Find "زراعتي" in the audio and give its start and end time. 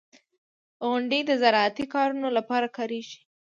1.41-1.85